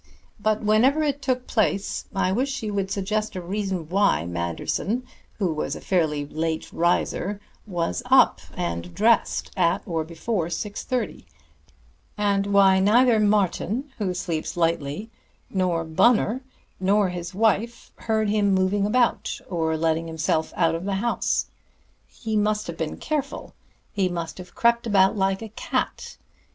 But 0.39 0.61
whenever 0.63 1.03
it 1.03 1.21
took 1.21 1.45
place, 1.45 2.05
I 2.15 2.31
wish 2.31 2.63
you 2.63 2.73
would 2.73 2.89
suggest 2.89 3.35
a 3.35 3.39
reason 3.41 3.87
why 3.87 4.25
Manderson, 4.25 5.03
who 5.33 5.53
was 5.53 5.75
a 5.75 5.79
fairly 5.79 6.25
late 6.25 6.73
riser, 6.73 7.39
was 7.67 8.01
up 8.07 8.41
and 8.55 8.95
dressed 8.95 9.51
at 9.55 9.83
or 9.85 10.03
before 10.03 10.49
six 10.49 10.83
thirty; 10.83 11.27
and 12.17 12.47
why 12.47 12.79
neither 12.79 13.19
Martin, 13.19 13.91
who 13.99 14.15
sleeps 14.15 14.57
lightly, 14.57 15.11
nor 15.51 15.83
Bunner, 15.83 16.41
nor 16.79 17.09
his 17.09 17.35
wife 17.35 17.91
heard 17.97 18.27
him 18.27 18.55
moving 18.55 18.87
about, 18.87 19.39
or 19.47 19.77
letting 19.77 20.07
himself 20.07 20.51
out 20.55 20.73
of 20.73 20.83
the 20.85 20.95
house. 20.95 21.45
He 22.07 22.35
must 22.35 22.65
have 22.65 22.75
been 22.77 22.97
careful. 22.97 23.53
He 23.93 24.09
must 24.09 24.39
have 24.39 24.55
crept 24.55 24.87
about 24.87 25.15
like 25.15 25.43
a 25.43 25.49
cat.... 25.49 26.17